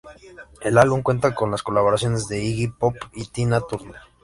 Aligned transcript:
El 0.61 0.79
álbum 0.79 1.03
cuenta 1.03 1.35
con 1.35 1.51
las 1.51 1.61
colaboraciones 1.61 2.27
de 2.27 2.43
Iggy 2.43 2.69
Pop 2.69 2.95
y 3.13 3.25
Tina 3.27 3.61
Turner. 3.61 4.01